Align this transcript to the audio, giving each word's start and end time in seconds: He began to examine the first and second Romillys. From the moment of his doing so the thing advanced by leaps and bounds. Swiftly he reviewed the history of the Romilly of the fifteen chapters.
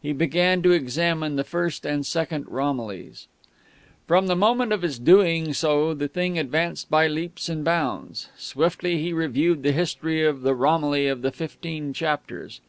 He 0.00 0.14
began 0.14 0.62
to 0.62 0.72
examine 0.72 1.36
the 1.36 1.44
first 1.44 1.84
and 1.84 2.06
second 2.06 2.46
Romillys. 2.46 3.26
From 4.06 4.26
the 4.26 4.34
moment 4.34 4.72
of 4.72 4.80
his 4.80 4.98
doing 4.98 5.52
so 5.52 5.92
the 5.92 6.08
thing 6.08 6.38
advanced 6.38 6.88
by 6.88 7.08
leaps 7.08 7.50
and 7.50 7.62
bounds. 7.62 8.30
Swiftly 8.38 8.96
he 9.02 9.12
reviewed 9.12 9.62
the 9.62 9.72
history 9.72 10.24
of 10.24 10.40
the 10.40 10.54
Romilly 10.54 11.08
of 11.08 11.20
the 11.20 11.30
fifteen 11.30 11.92
chapters. 11.92 12.62